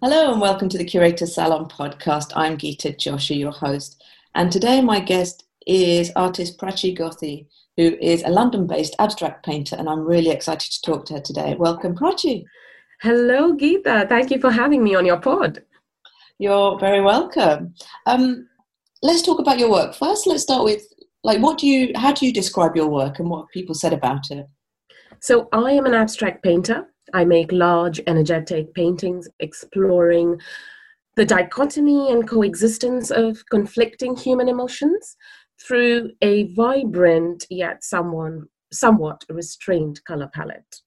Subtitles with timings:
[0.00, 2.30] Hello and welcome to the Curator Salon podcast.
[2.36, 4.00] I'm Gita Joshi, your host.
[4.36, 7.46] And today my guest is artist Prachi Gothi,
[7.76, 11.20] who is a London based abstract painter, and I'm really excited to talk to her
[11.20, 11.56] today.
[11.58, 12.44] Welcome, Prachi.
[13.00, 14.08] Hello, Geeta.
[14.08, 15.64] Thank you for having me on your pod.
[16.38, 17.74] You're very welcome.
[18.06, 18.48] Um,
[19.02, 19.96] let's talk about your work.
[19.96, 20.86] First, let's start with
[21.24, 24.30] like what do you how do you describe your work and what people said about
[24.30, 24.46] it?
[25.18, 26.86] So I am an abstract painter.
[27.14, 30.40] I make large, energetic paintings exploring
[31.16, 35.16] the dichotomy and coexistence of conflicting human emotions
[35.60, 40.80] through a vibrant yet someone, somewhat restrained color palette.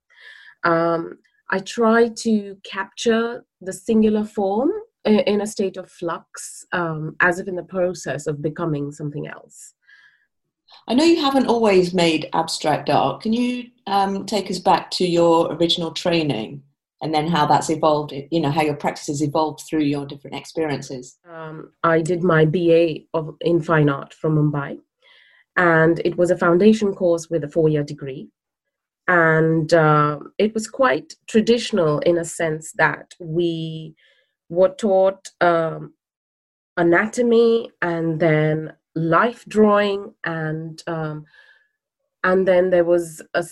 [0.63, 1.17] Um,
[1.49, 4.71] I try to capture the singular form
[5.03, 9.73] in a state of flux, um, as if in the process of becoming something else.
[10.87, 13.21] I know you haven't always made abstract art.
[13.21, 16.63] Can you um, take us back to your original training
[17.01, 20.35] and then how that's evolved, you know, how your practice has evolved through your different
[20.37, 21.17] experiences?
[21.29, 24.79] Um, I did my BA of, in fine art from Mumbai,
[25.57, 28.29] and it was a foundation course with a four year degree.
[29.07, 33.95] And uh, it was quite traditional in a sense that we
[34.49, 35.93] were taught um,
[36.77, 41.25] anatomy and then life drawing and um,
[42.23, 43.43] and then there was a,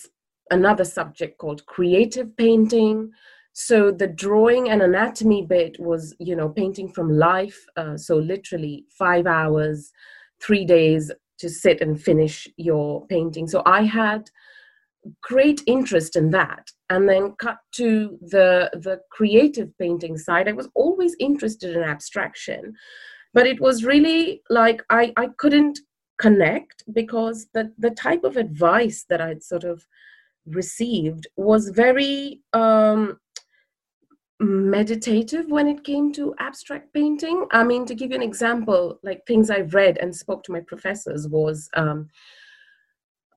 [0.52, 3.12] another subject called creative painting.
[3.54, 8.86] So the drawing and anatomy bit was you know painting from life uh, so literally
[8.90, 9.92] five hours
[10.42, 13.48] three days to sit and finish your painting.
[13.48, 14.30] So i had
[15.22, 16.70] great interest in that.
[16.90, 22.73] And then cut to the the creative painting side i was always interested in abstraction
[23.33, 25.80] but it was really like i i couldn't
[26.17, 29.86] connect because the the type of advice that i'd sort of
[30.45, 33.17] received was very um
[34.39, 37.45] meditative when it came to abstract painting.
[37.52, 40.61] I mean to give you an example like things I've read and spoke to my
[40.61, 42.08] professors was um,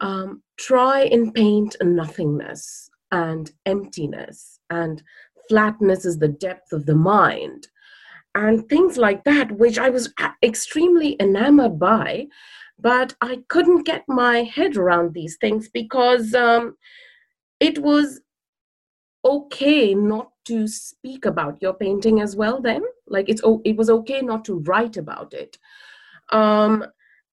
[0.01, 5.03] um, try and paint a nothingness and emptiness and
[5.49, 7.67] flatness is the depth of the mind
[8.35, 10.13] and things like that, which I was
[10.43, 12.27] extremely enamored by.
[12.79, 16.77] But I couldn't get my head around these things because um,
[17.61, 18.21] it was
[19.25, 24.21] okay not to speak about your painting as well then like it's it was okay
[24.21, 25.59] not to write about it
[26.31, 26.85] um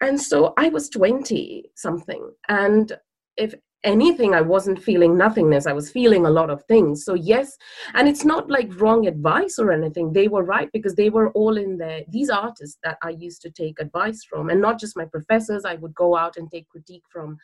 [0.01, 2.93] and so i was 20 something and
[3.37, 7.06] if anything i wasn't feeling nothingness i was feeling a lot of things.
[7.06, 7.57] So yes
[7.94, 10.12] and it's not like wrong advice or anything.
[10.12, 12.01] They were right because they were all in there.
[12.09, 15.75] These artists that i used to take advice from and not just my professors i
[15.75, 17.38] would go out and take critique from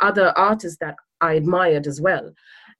[0.00, 2.32] other artists that i admired as well.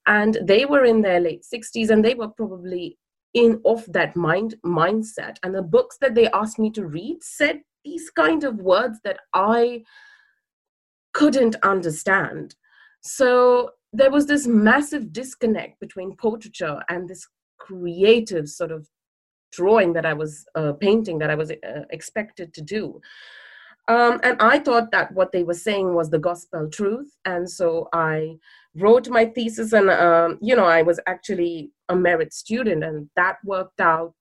[0.07, 2.99] And they were in their late 60s and they were probably
[3.34, 5.37] in of that mind mindset.
[5.45, 9.21] And the books that they asked me to read said these kind of words that
[9.34, 9.83] i
[11.12, 12.55] couldn't understand
[13.03, 17.27] so there was this massive disconnect between portraiture and this
[17.59, 18.88] creative sort of
[19.53, 23.00] drawing that I was uh, painting that I was uh, expected to do.
[23.89, 27.10] Um, and I thought that what they were saying was the gospel truth.
[27.25, 28.37] And so I
[28.77, 33.39] wrote my thesis, and um, you know, I was actually a merit student, and that
[33.44, 34.15] worked out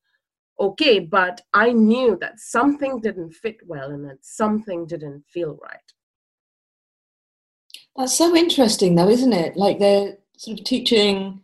[0.59, 0.99] okay.
[0.99, 5.93] But I knew that something didn't fit well and that something didn't feel right.
[7.99, 9.57] That's so interesting, though, isn't it?
[9.57, 11.41] Like they're sort of teaching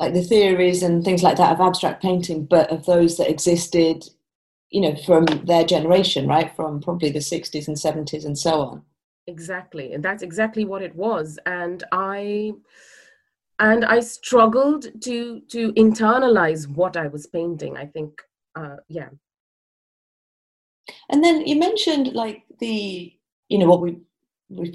[0.00, 4.04] like the theories and things like that of abstract painting, but of those that existed,
[4.70, 6.54] you know, from their generation, right?
[6.56, 8.82] From probably the 60s and 70s and so on.
[9.28, 9.92] Exactly.
[9.92, 11.38] And that's exactly what it was.
[11.46, 12.54] And I
[13.60, 17.76] and I struggled to to internalize what I was painting.
[17.76, 18.20] I think
[18.56, 19.10] uh yeah.
[21.08, 23.12] And then you mentioned like the
[23.48, 24.00] you know what we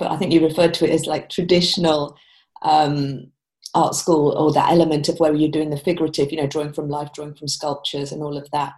[0.02, 2.16] I think you referred to it as like traditional
[2.62, 3.32] um,
[3.74, 6.90] art school or that element of where you're doing the figurative, you know, drawing from
[6.90, 8.74] life, drawing from sculptures and all of that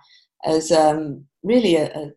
[0.45, 2.11] as um, really a, a,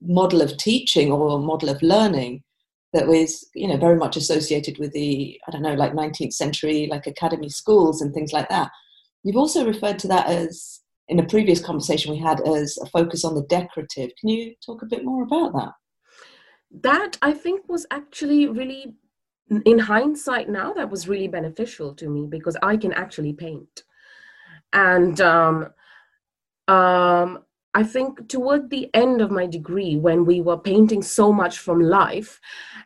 [0.00, 2.40] model of teaching or a model of learning
[2.92, 6.86] that was, you know, very much associated with the, I don't know, like 19th century,
[6.88, 8.70] like academy schools and things like that.
[9.24, 13.24] You've also referred to that as, in a previous conversation we had, as a focus
[13.24, 14.12] on the decorative.
[14.20, 15.72] Can you talk a bit more about that?
[16.70, 18.94] That I think was actually really,
[19.64, 23.84] in hindsight now, that was really beneficial to me because I can actually paint.
[24.72, 25.68] And um,
[26.68, 27.44] um,
[27.74, 31.80] I think toward the end of my degree, when we were painting so much from
[31.80, 32.40] life,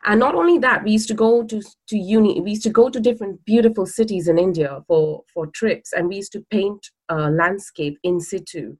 [0.04, 2.88] and not only that, we used to go to, to uni, we used to go
[2.88, 7.30] to different beautiful cities in India for, for trips, and we used to paint uh,
[7.30, 8.76] landscape in situ.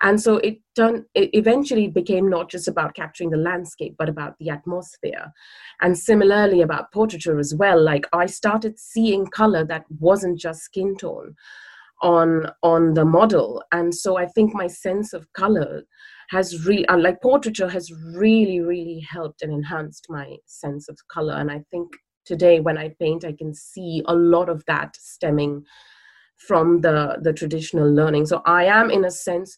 [0.00, 4.34] And so it turned, it eventually became not just about capturing the landscape, but about
[4.38, 5.32] the atmosphere.
[5.80, 7.82] And similarly about portraiture as well.
[7.82, 11.34] Like I started seeing color that wasn't just skin tone
[12.00, 15.82] on on the model and so i think my sense of color
[16.30, 21.34] has really uh, like portraiture has really really helped and enhanced my sense of color
[21.34, 21.88] and i think
[22.24, 25.64] today when i paint i can see a lot of that stemming
[26.38, 29.56] from the the traditional learning so i am in a sense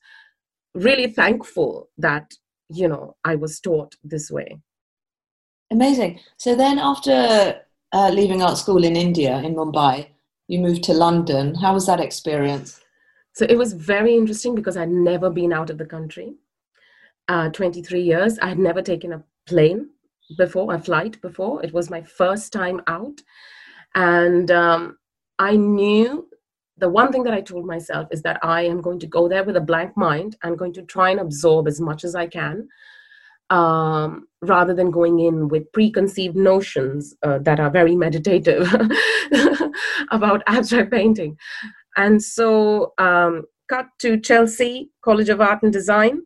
[0.74, 2.32] really thankful that
[2.68, 4.58] you know i was taught this way
[5.70, 7.60] amazing so then after
[7.92, 10.06] uh, leaving art school in india in mumbai
[10.50, 11.54] you moved to London.
[11.54, 12.80] How was that experience?
[13.34, 16.34] So it was very interesting because I'd never been out of the country.
[17.28, 19.90] Uh, 23 years, I had never taken a plane
[20.36, 21.64] before, a flight before.
[21.64, 23.20] It was my first time out.
[23.94, 24.98] And um,
[25.38, 26.26] I knew
[26.80, 29.44] the one thing that I told myself is that I am going to go there
[29.44, 30.36] with a blank mind.
[30.42, 32.68] I'm going to try and absorb as much as I can
[33.50, 38.72] um, rather than going in with preconceived notions uh, that are very meditative
[40.10, 41.36] about abstract painting.
[41.96, 46.22] And so, um, cut to Chelsea College of Art and Design.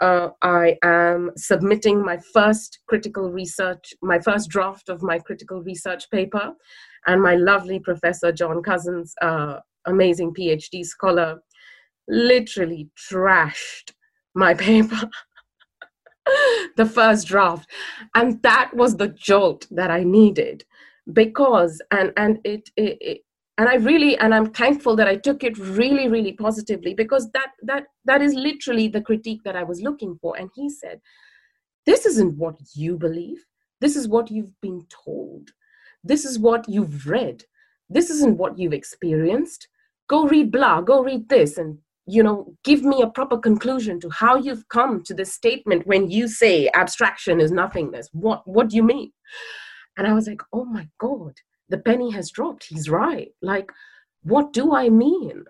[0.00, 6.10] Uh, I am submitting my first critical research, my first draft of my critical research
[6.10, 6.52] paper,
[7.06, 11.40] and my lovely professor John Cousins, uh, amazing PhD scholar,
[12.08, 13.92] literally trashed
[14.34, 15.08] my paper.
[16.76, 17.70] the first draft.
[18.14, 20.64] And that was the jolt that i needed
[21.12, 23.20] because and and it, it, it
[23.58, 27.50] and i really and i'm thankful that i took it really really positively because that
[27.62, 30.36] that that is literally the critique that i was looking for.
[30.36, 31.00] And he said
[31.86, 33.44] this isn't what you believe.
[33.80, 35.50] This is what you've been told.
[36.02, 37.44] This is what you've read.
[37.90, 39.68] This isn't what you've experienced
[40.08, 44.10] go read blah go read this and you know give me a proper conclusion to
[44.10, 48.08] how you've come to this statement when you say abstraction is nothingness.
[48.12, 49.12] What what do you mean?
[49.96, 51.34] And i was like oh my god
[51.68, 52.66] the penny has dropped.
[52.68, 53.28] He's right.
[53.42, 53.70] Like
[54.22, 55.44] what do i mean?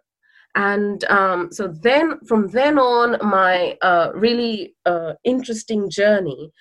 [0.56, 6.52] And um, so then from then on my uh, really uh, interesting journey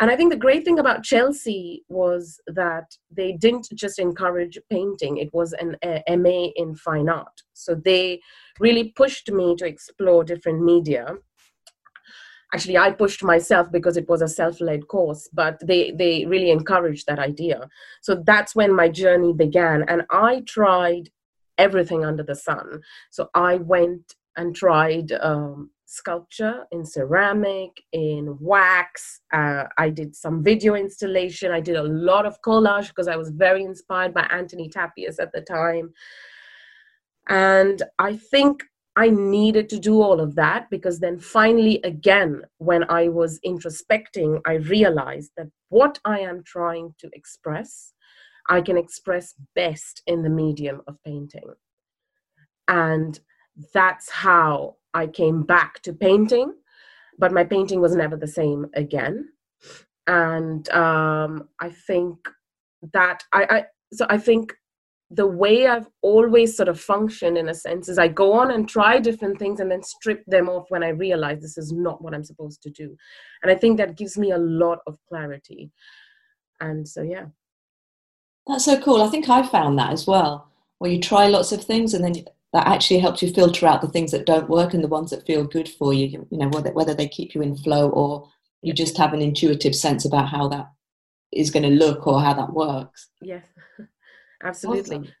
[0.00, 5.16] and I think the great thing about Chelsea was that they didn't just encourage painting,
[5.16, 7.42] it was an MA in fine art.
[7.52, 8.20] So they
[8.60, 11.14] really pushed me to explore different media.
[12.54, 16.50] Actually, I pushed myself because it was a self led course, but they, they really
[16.50, 17.68] encouraged that idea.
[18.00, 19.84] So that's when my journey began.
[19.88, 21.10] And I tried
[21.58, 22.80] everything under the sun.
[23.10, 29.20] So I went and tried um, sculpture, in ceramic, in wax.
[29.32, 31.50] Uh, I did some video installation.
[31.50, 35.32] I did a lot of collage because I was very inspired by Antoni Tàpies at
[35.32, 35.92] the time.
[37.28, 38.62] And I think
[38.96, 44.40] I needed to do all of that because then finally, again, when I was introspecting,
[44.46, 47.94] I realized that what I am trying to express,
[48.50, 51.50] I can express best in the medium of painting.
[52.66, 53.18] And
[53.72, 56.54] that's how I came back to painting,
[57.18, 59.28] but my painting was never the same again.
[60.06, 62.18] And um, I think
[62.94, 64.54] that I, I so I think
[65.10, 68.68] the way I've always sort of functioned in a sense is I go on and
[68.68, 72.14] try different things and then strip them off when I realize this is not what
[72.14, 72.94] I'm supposed to do.
[73.42, 75.70] And I think that gives me a lot of clarity.
[76.60, 77.26] And so, yeah.
[78.46, 79.02] That's so cool.
[79.02, 82.14] I think I found that as well, where you try lots of things and then
[82.52, 85.26] that actually helps you filter out the things that don't work and the ones that
[85.26, 88.28] feel good for you you know whether, whether they keep you in flow or
[88.62, 90.70] you just have an intuitive sense about how that
[91.32, 93.10] is going to look or how that works.
[93.20, 93.44] Yes
[94.42, 94.96] absolutely.
[94.96, 95.12] Awesome.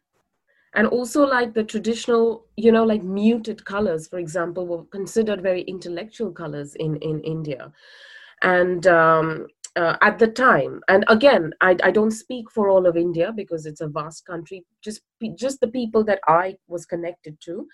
[0.74, 5.62] and also like the traditional you know like muted colors for example were considered very
[5.62, 7.72] intellectual colors in in india.
[8.42, 10.80] And um, uh, at the time.
[10.88, 14.64] And again I, I don't speak for all of india because it's a vast country
[14.82, 15.00] just
[15.36, 17.66] just the people that i was connected to.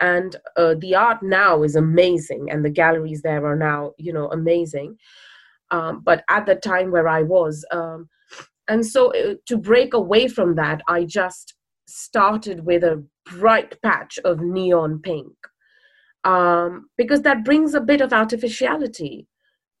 [0.00, 4.28] And uh, the art now is amazing and the galleries there are now you know
[4.30, 4.96] amazing.
[5.70, 8.08] Um, but at the time where i was um,
[8.68, 11.54] and so uh, to break away from that i just
[11.86, 13.04] started with a
[13.38, 15.32] bright patch of neon pink.
[16.24, 19.26] Um, because that brings a bit of artificiality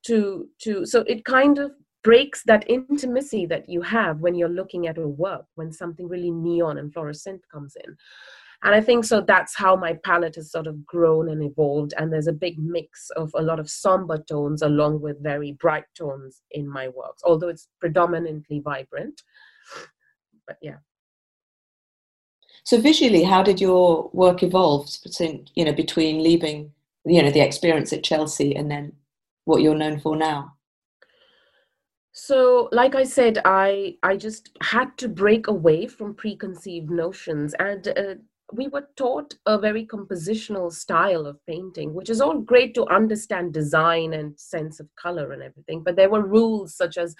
[0.06, 4.88] to to so it kind of breaks that intimacy that you have when you're looking
[4.88, 7.96] at a work when something really neon and fluorescent comes in.
[8.64, 12.12] And i think so that's how my palette has sort of grown and evolved and
[12.12, 16.42] there's a big mix of a lot of somber tones along with very bright tones
[16.52, 19.22] in my works although it's predominantly vibrant.
[20.46, 20.78] But yeah.
[22.64, 26.72] So visually how did your work evolve between you know between leaving
[27.04, 28.92] you know the experience at chelsea and then
[29.44, 30.54] what you're known for now?
[32.12, 37.88] So like i said i i just had to break away from preconceived notions and
[37.88, 38.14] uh,
[38.52, 43.54] we were taught a very compositional style of painting which is all great to understand
[43.54, 47.14] design and sense of color and everything but there were rules such as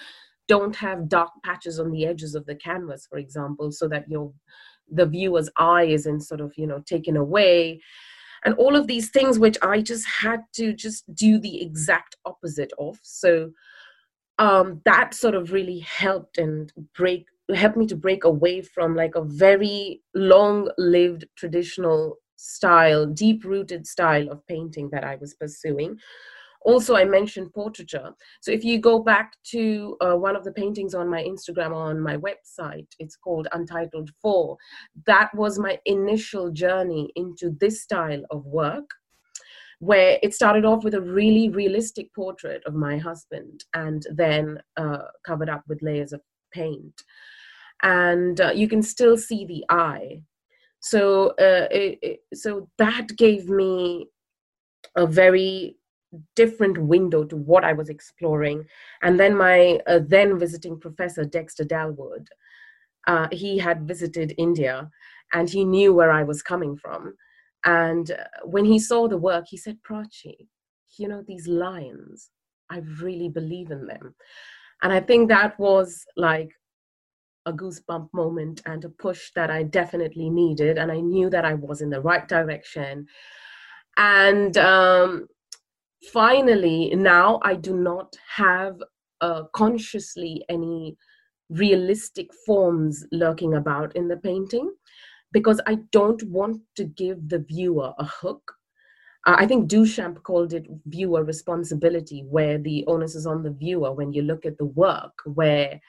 [0.47, 4.31] don't have dark patches on the edges of the canvas for example so that your
[4.91, 7.81] the viewer's eye isn't sort of you know taken away
[8.45, 12.73] and all of these things which i just had to just do the exact opposite
[12.79, 12.99] of.
[13.03, 13.51] So
[14.39, 19.15] um, that sort of really helped and break helped me to break away from like
[19.15, 25.97] a very long lived traditional style deep rooted style of painting that i was pursuing
[26.65, 30.95] also i mentioned portraiture so if you go back to uh, one of the paintings
[30.95, 34.57] on my instagram or on my website it's called untitled 4
[35.07, 38.89] that was my initial journey into this style of work
[39.83, 44.99] where it started off with a really realistic portrait of my husband and then uh,
[45.27, 46.21] covered up with layers of
[46.53, 47.03] paint.
[47.83, 50.23] And uh, you can still see the eye.
[50.79, 54.07] So, uh, it, it, so that gave me
[54.95, 55.77] a very
[56.37, 58.65] different window to what I was exploring.
[59.03, 62.27] And then my uh, then visiting professor, Dexter Dalwood,
[63.07, 64.91] uh, he had visited India
[65.33, 67.15] and he knew where I was coming from.
[67.65, 70.49] And uh, when he saw the work, he said, Prachi,
[70.99, 72.31] you know, these lions,
[72.71, 74.15] I really believe in them.
[74.83, 76.51] And I think that was like
[77.47, 80.79] a goosebump moment and a push that I definitely needed.
[80.79, 83.07] And I knew that I was in the right direction.
[83.97, 85.29] And um,
[86.13, 88.77] finally, now I do not have
[89.21, 90.97] uh, consciously any
[91.51, 94.73] realistic forms lurking about in the painting
[95.33, 98.53] because I don't want to give the viewer a hook.
[99.25, 104.13] I think Duchamp called it viewer responsibility, where the onus is on the viewer when
[104.13, 105.81] you look at the work, where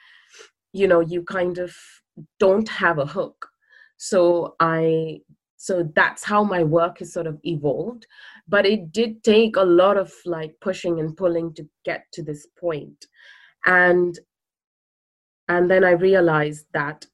[0.72, 1.74] you know you kind of
[2.38, 3.48] don't have a hook.
[3.96, 5.20] So I
[5.64, 8.06] so that's how my work has sort of evolved
[8.48, 12.46] but it did take a lot of like pushing and pulling to get to this
[12.58, 13.06] point
[13.66, 14.18] and
[15.48, 17.06] and then i realized that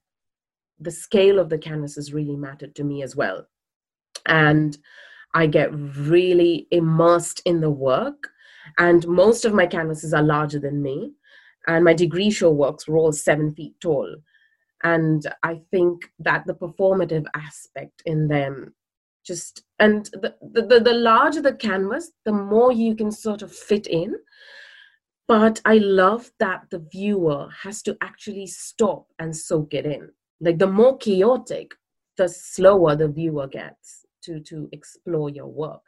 [0.80, 3.46] the scale of the canvases really mattered to me as well.
[4.26, 4.76] And
[5.34, 8.28] I get really immersed in the work.
[8.78, 11.12] And most of my canvases are larger than me.
[11.66, 14.16] And my degree show works were all seven feet tall.
[14.82, 18.74] And I think that the performative aspect in them
[19.24, 23.86] just and the, the, the larger the canvas, the more you can sort of fit
[23.86, 24.14] in.
[25.28, 30.10] But I love that the viewer has to actually stop and soak it in
[30.40, 31.74] like the more chaotic
[32.16, 35.80] the slower the viewer gets to to explore your work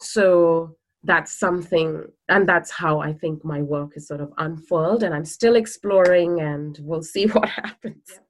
[0.00, 5.14] so that's something and that's how i think my work is sort of unfurled and
[5.14, 8.20] i'm still exploring and we'll see what happens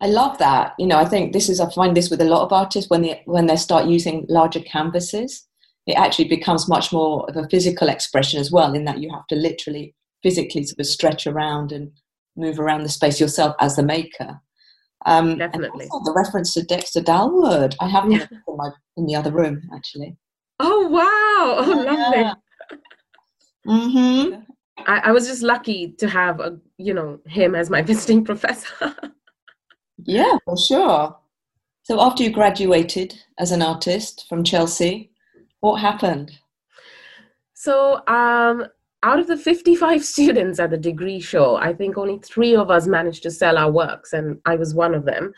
[0.00, 2.42] i love that you know i think this is i find this with a lot
[2.42, 5.46] of artists when they when they start using larger canvases
[5.86, 9.26] it actually becomes much more of a physical expression as well in that you have
[9.26, 11.90] to literally physically sort of stretch around and
[12.36, 14.40] move around the space yourself as the maker.
[15.06, 15.86] Um, Definitely.
[15.86, 17.74] the reference to Dexter Dalwood.
[17.80, 18.26] I have yeah.
[18.30, 20.16] in, my, in the other room, actually.
[20.62, 21.06] Oh, wow.
[21.42, 21.92] Oh, yeah.
[21.92, 22.80] lovely.
[23.66, 24.40] Mm-hmm.
[24.86, 28.94] I, I was just lucky to have, a, you know, him as my visiting professor.
[30.04, 31.16] yeah, for sure.
[31.82, 35.10] So after you graduated as an artist from Chelsea,
[35.60, 36.30] what happened?
[37.54, 38.66] So um,
[39.02, 42.86] out of the 55 students at the degree show, I think only three of us
[42.86, 45.32] managed to sell our works, and I was one of them,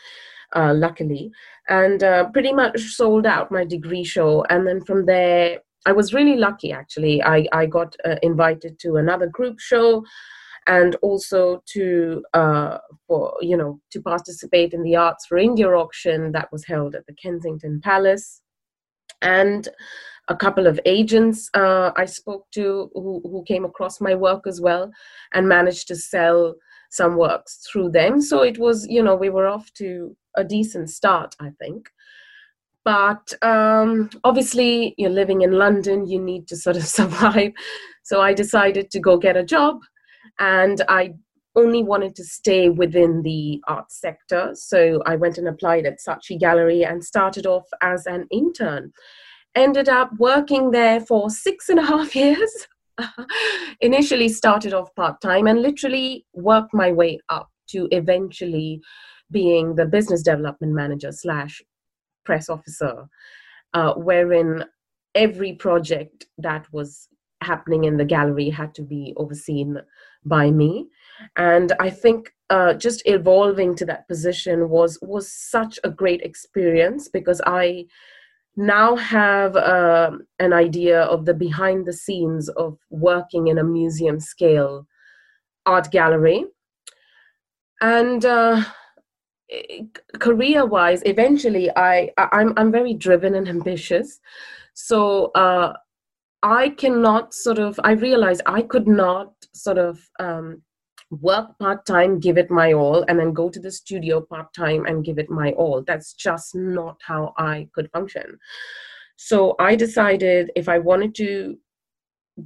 [0.54, 1.32] uh, luckily.
[1.68, 4.44] And uh, pretty much sold out my degree show.
[4.50, 7.22] And then from there, I was really lucky actually.
[7.22, 10.04] I, I got uh, invited to another group show
[10.66, 12.78] and also to uh,
[13.08, 17.04] for you know to participate in the arts for india auction that was held at
[17.06, 18.42] the kensington palace
[19.22, 19.68] and
[20.28, 24.60] a couple of agents uh, I spoke to who, who came across my work as
[24.60, 24.90] well
[25.32, 26.54] and managed to sell
[26.92, 28.20] some works through them.
[28.20, 31.88] So it was, you know, we were off to a decent start, I think.
[32.84, 37.52] But um, obviously, you're living in London, you need to sort of survive.
[38.02, 39.80] So I decided to go get a job.
[40.38, 41.14] And I
[41.56, 44.50] only wanted to stay within the art sector.
[44.54, 48.92] So I went and applied at Saatchi Gallery and started off as an intern.
[49.54, 52.68] Ended up working there for six and a half years.
[53.80, 58.80] Initially started off part time and literally worked my way up to eventually
[59.30, 61.62] being the business development manager slash
[62.24, 63.06] press officer,
[63.74, 64.64] uh, wherein
[65.14, 67.08] every project that was
[67.42, 69.78] happening in the gallery had to be overseen
[70.24, 70.86] by me.
[71.36, 77.08] And i think uh, just evolving to that position was was such a great experience
[77.08, 77.86] because i
[78.56, 84.20] now have uh, an idea of the behind the scenes of working in a museum
[84.20, 84.86] scale
[85.66, 86.44] art gallery.
[87.80, 88.62] And uh,
[90.18, 94.18] career wise eventually i i'm i'm very driven and ambitious.
[94.74, 95.74] So uh,
[96.42, 100.62] I cannot sort of, I realized I could not sort of um,
[101.20, 104.86] work part time, give it my all, and then go to the studio part time
[104.86, 105.82] and give it my all.
[105.86, 108.38] That's just not how I could function.
[109.16, 111.56] So I decided if I wanted to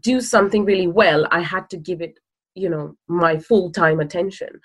[0.01, 2.19] do something really well, I had to give it,
[2.55, 4.61] you know, my full time attention.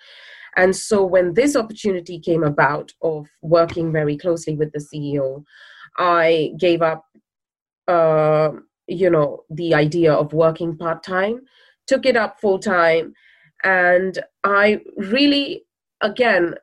[0.57, 5.43] And so when this opportunity came about of working very closely with the CEO,
[5.97, 7.05] I gave up
[7.87, 8.51] uh,
[8.87, 11.41] you know the idea of working part-time
[11.87, 13.13] took it up full-time
[13.63, 15.63] and i really
[16.01, 16.55] again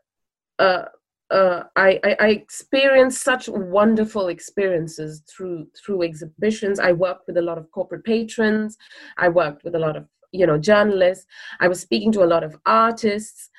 [0.59, 0.85] uh,
[1.31, 6.81] uh, I, I, I experienced such wonderful experiences through through exhibitions.
[6.81, 8.79] I worked with a lot of corporate patrons.
[9.19, 11.27] I worked with a lot of you know journalists.
[11.61, 13.51] I was speaking to a lot of artists,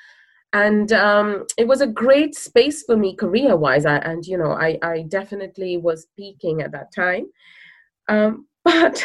[0.52, 3.84] and um, it was a great space for me career wise.
[3.86, 7.26] and you know I I definitely was peaking at that time.
[8.08, 9.02] Um, but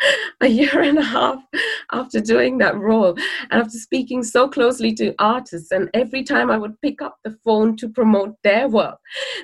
[0.40, 1.38] a year and a half
[1.92, 3.16] after doing that role
[3.50, 7.36] and after speaking so closely to artists and every time i would pick up the
[7.44, 8.98] phone to promote their work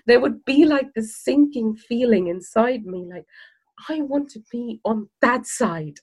[0.06, 3.24] there would be like this sinking feeling inside me like
[3.88, 5.98] i want to be on that side.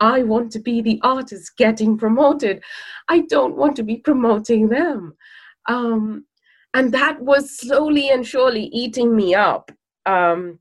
[0.00, 2.62] I want to be the artist getting promoted.
[3.08, 5.16] I don't want to be promoting them.
[5.68, 6.26] Um,
[6.74, 9.72] and that was slowly and surely eating me up.
[10.06, 10.60] Um,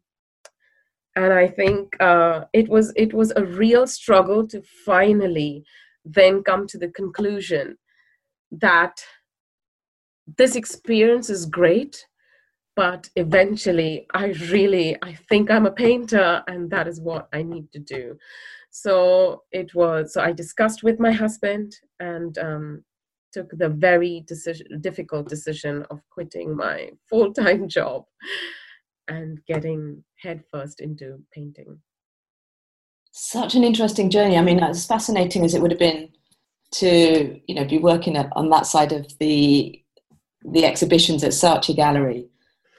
[1.18, 5.64] and i think uh, it was it was a real struggle to finally
[6.06, 7.76] then come to the conclusion
[8.52, 9.04] that
[10.38, 12.06] this experience is great
[12.78, 17.70] but eventually i really i think i'm a painter and that is what i need
[17.72, 18.18] to do.
[18.70, 22.84] So it was so i discussed with my husband and um,
[23.34, 28.06] took the very decision, difficult decision of quitting my full-time job
[29.08, 31.80] and getting headfirst into painting.
[33.12, 34.38] Such an interesting journey.
[34.38, 36.10] I mean, as fascinating as it would have been
[36.74, 39.82] to, you know, be working on that side of the
[40.44, 42.30] the exhibitions at Saatchi Gallery.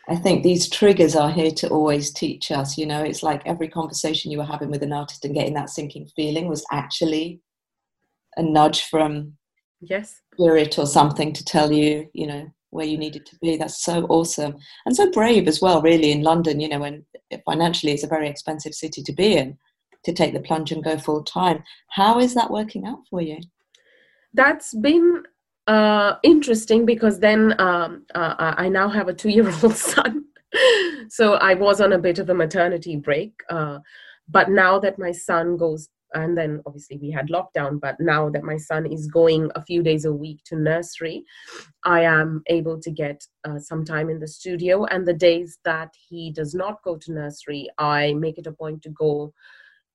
[0.09, 2.79] I think these triggers are here to always teach us.
[2.79, 5.69] You know, it's like every conversation you were having with an artist and getting that
[5.69, 7.43] sinking feeling was actually
[8.37, 9.35] a nudge from
[9.81, 13.57] yes spirit or something to tell you, you know, where you needed to be.
[13.57, 17.05] That's so awesome and so brave as well, really, in London, you know, when
[17.45, 19.59] financially it's a very expensive city to be in,
[20.05, 21.63] to take the plunge and go full time.
[21.91, 23.39] How is that working out for you?
[24.35, 25.23] That's been
[25.67, 30.25] uh, interesting because then um, uh, I now have a two year old son.
[31.09, 33.33] so I was on a bit of a maternity break.
[33.51, 33.79] Uh,
[34.29, 38.45] but now that my son goes and then obviously we had lockdown but now that
[38.45, 41.25] my son is going a few days a week to nursery
[41.85, 44.85] i am able to get uh, some time in the studio.
[44.85, 48.83] And the days that he does not go to nursery i make it a point
[48.83, 49.33] to go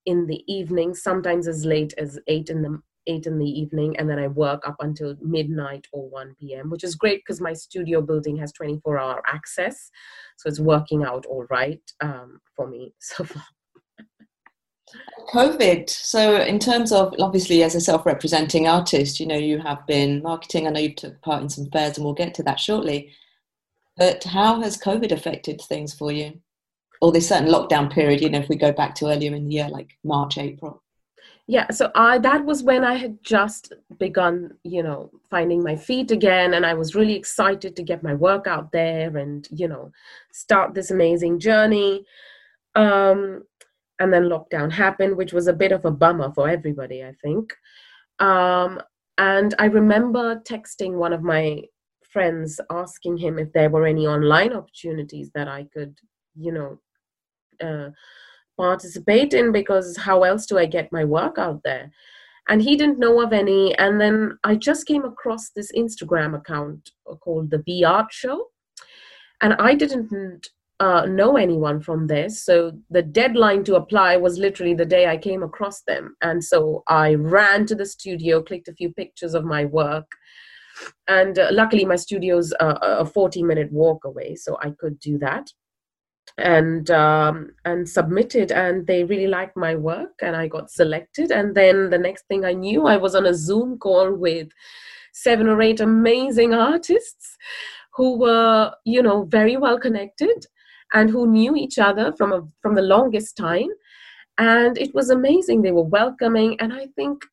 [0.06, 4.10] in the evening sometimes as late as 8 in the 8 in the evening and
[4.10, 8.02] then i work up until midnight or 1 p.m which is great because my studio
[8.02, 9.90] building has 24 hour access.
[10.38, 13.44] So it's working out all right um, for me so far
[15.34, 15.90] COVID.
[15.90, 20.68] So, in terms of obviously as a self-representing artist, you know you have been marketing.
[20.68, 23.12] I know you took part in some fairs, and we'll get to that shortly.
[23.98, 26.40] But how has COVID affected things for you,
[27.02, 28.22] or this certain lockdown period?
[28.22, 30.84] You know, if we go back to earlier in the year, like March, April.
[31.46, 36.12] Yeah, so I that was when I had just begun, you know, finding my feet
[36.12, 39.92] again, and I was really excited to get my work out there and you know
[40.32, 42.06] start this amazing journey.
[42.76, 43.44] Um,
[44.00, 47.54] and then lockdown happened, which was a bit of a bummer for everybody, I think.
[48.20, 48.82] Um,
[49.18, 51.62] and I remember texting one of my
[52.12, 55.98] friends asking him if there were any online opportunities that I could,
[56.36, 56.80] you know,
[57.64, 57.90] uh,
[58.58, 61.92] participate in because how else do I get my work out there?
[62.50, 66.92] and he didn't know of any and then i just came across this instagram account
[67.22, 68.48] called the b art show
[69.42, 74.74] and i didn't uh, know anyone from this so the deadline to apply was literally
[74.74, 76.16] the day i came across them.
[76.22, 80.10] And so i ran to the studio clicked a few pictures of my work.
[81.08, 85.18] And uh, luckily my studio's uh, a 40 minute walk away so i could do
[85.20, 85.48] that.
[86.38, 91.32] And um, and submitted and they really liked my work and i got selected.
[91.32, 94.48] And then the next thing i knew i was on a zoom call with
[95.14, 97.38] seven or eight amazing artists
[97.96, 100.48] who were you know very well connected
[100.94, 103.70] and who knew each other from a, from the longest time.
[104.38, 105.62] And it was amazing.
[105.62, 107.24] They were welcoming and i think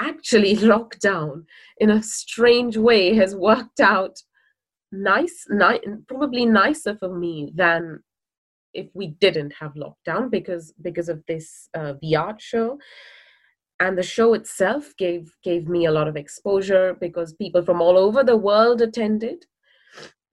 [0.00, 1.44] actually lockdown
[1.78, 4.22] in a strange way has worked out
[4.92, 8.00] nice ni- probably nicer for me than
[8.74, 12.78] if we didn't have lockdown because because of this uh, art show.
[13.80, 17.96] And the show itself gave gave me a lot of exposure because people from all
[17.96, 19.46] over the world attended.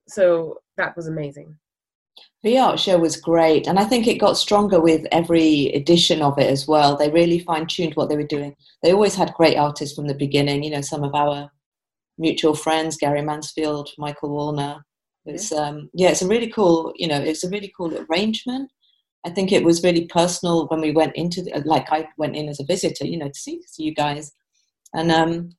[0.08, 1.56] So that was amazing
[2.46, 6.40] the art show was great and i think it got stronger with every edition of
[6.40, 6.96] it as well.
[6.96, 8.56] They really fine-tuned what they were doing.
[8.82, 11.52] They always had great artists from the beginning you know some of our
[12.18, 14.80] mutual friends gary mansfield michael wallner
[15.26, 18.72] it's um, yeah, it's a really cool, you know, it's a really cool arrangement.
[19.26, 22.48] I think it was really personal when we went into the, like I went in
[22.48, 24.32] as a visitor, you know, to see, see you guys,
[24.94, 25.50] and um,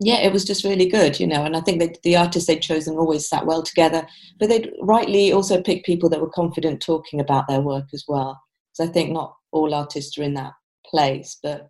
[0.00, 1.44] yeah, it was just really good, you know.
[1.44, 4.06] And I think that the artists they'd chosen always sat well together,
[4.38, 8.40] but they'd rightly also picked people that were confident talking about their work as well.
[8.72, 10.52] Because I think not all artists are in that
[10.86, 11.68] place, but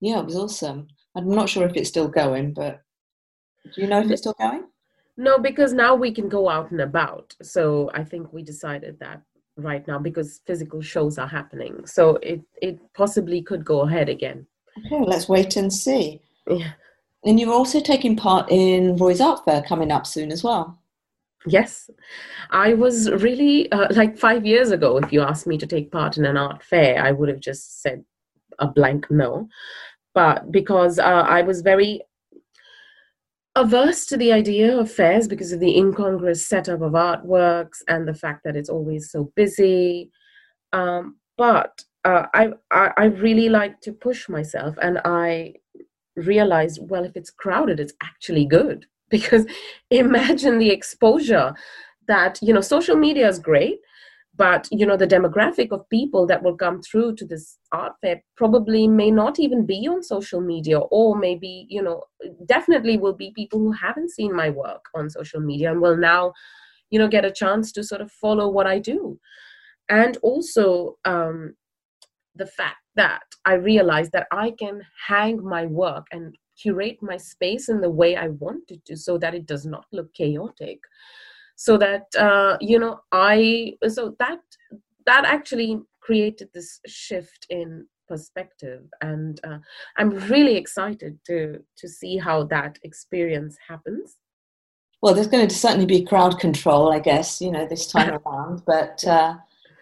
[0.00, 0.88] yeah, it was awesome.
[1.16, 2.82] I'm not sure if it's still going, but
[3.74, 4.64] do you know if it's still going?
[5.16, 7.34] No, because now we can go out and about.
[7.42, 9.22] So I think we decided that
[9.56, 11.86] right now because physical shows are happening.
[11.86, 14.46] So it it possibly could go ahead again.
[14.86, 16.20] Okay, let's wait and see.
[16.46, 16.72] Yeah.
[17.24, 20.78] And you're also taking part in Roy's Art Fair coming up soon as well.
[21.46, 21.90] Yes,
[22.50, 24.96] I was really uh, like five years ago.
[24.98, 27.82] If you asked me to take part in an art fair, I would have just
[27.82, 28.04] said
[28.58, 29.48] a blank no.
[30.14, 32.02] But because uh, I was very
[33.56, 38.14] averse to the idea of fairs because of the incongruous setup of artworks and the
[38.14, 40.10] fact that it's always so busy.
[40.72, 45.54] Um, but uh, I, I, I really like to push myself, and I
[46.16, 48.86] realized, well, if it's crowded, it's actually good.
[49.12, 49.44] Because
[49.90, 51.54] imagine the exposure
[52.08, 53.78] that you know social media is great
[54.34, 58.22] but you know the demographic of people that will come through to this art fair
[58.36, 62.02] probably may not even be on social media or maybe you know
[62.46, 66.32] definitely will be people who haven't seen my work on social media and will now
[66.90, 69.18] you know get a chance to sort of follow what i do.
[69.88, 71.54] And also um,
[72.34, 77.68] the fact that i realized that i can hang my work and curate my space
[77.68, 80.80] in the way i wanted to so that it does not look chaotic.
[81.56, 84.40] So that uh, you know i so that
[85.06, 88.82] that actually created this shift in perspective.
[89.00, 89.58] And uh,
[89.96, 94.16] i'm really excited to to see how that experience happens.
[95.00, 98.62] Well there's going to certainly be crowd control i guess you know this time around
[98.66, 99.34] but uh,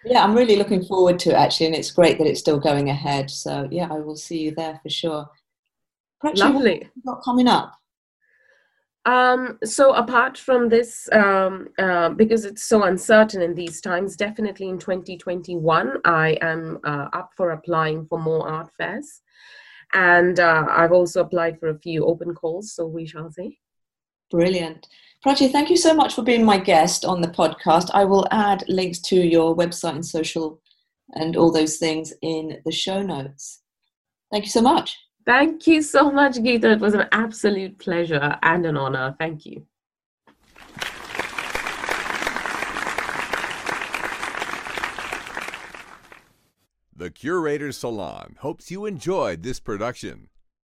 [0.04, 2.88] yeah i'm really looking forward to it actually and it's great that it's still going
[2.88, 5.26] ahead so yeah i will see you there for sure
[6.20, 7.72] Perhaps lovely got coming up
[9.06, 14.68] um, so apart from this, um, uh, because it's so uncertain in these times, definitely
[14.68, 19.22] in 2021, I am uh, up for applying for more art fairs.
[19.94, 23.58] And uh, I've also applied for a few open calls, so we shall see.
[24.30, 24.86] Brilliant.
[25.24, 27.90] Prachi, thank you so much for being my guest on the podcast.
[27.92, 30.62] I will add links to your website and social
[31.12, 33.60] and all those things in the show notes.
[34.32, 34.96] Thank you so much.
[35.26, 36.70] Thank you so much, Gita.
[36.70, 39.14] It was an absolute pleasure and an honor.
[39.18, 39.66] Thank you.
[46.96, 50.29] The Curator's Salon hopes you enjoyed this production.